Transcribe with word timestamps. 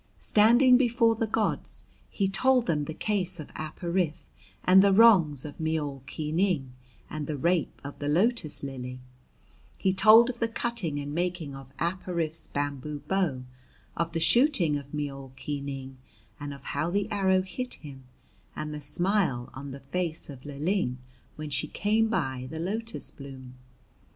Standing 0.17 0.77
before 0.77 1.13
the 1.13 1.27
gods 1.27 1.83
he 2.09 2.27
told 2.27 2.65
them 2.65 2.85
the 2.85 2.93
case 2.95 3.39
of 3.39 3.51
Ap 3.53 3.81
Ariph 3.81 4.25
and 4.63 4.81
the 4.83 4.91
wrongs 4.93 5.45
of 5.45 5.59
Meoul 5.59 6.01
Ki 6.07 6.31
Ning 6.31 6.73
and 7.07 7.27
the 7.27 7.37
rape 7.37 7.79
of 7.83 7.99
the 7.99 8.07
lotus 8.07 8.63
lily; 8.63 8.99
he 9.77 9.93
told 9.93 10.27
of 10.27 10.39
the 10.39 10.47
cutting 10.47 10.97
and 10.97 11.13
making 11.13 11.55
of 11.55 11.71
Ap 11.77 12.07
Ariph's 12.07 12.47
bamboo 12.47 13.03
bow, 13.07 13.43
of 13.95 14.11
the 14.13 14.19
shooting 14.19 14.75
of 14.75 14.91
Meoul 14.91 15.33
Ki 15.35 15.61
Ning, 15.61 15.97
and 16.39 16.51
of 16.51 16.63
how 16.63 16.89
the 16.89 17.07
arrow 17.11 17.43
hit 17.43 17.75
him, 17.75 18.05
and 18.55 18.73
the 18.73 18.81
smile 18.81 19.51
on 19.53 19.69
the 19.69 19.81
face 19.81 20.31
of 20.31 20.45
Lling 20.47 20.97
when 21.35 21.51
she 21.51 21.67
came 21.67 22.07
by 22.09 22.47
the 22.49 22.57
lotus 22.57 23.11
bloom. 23.11 23.53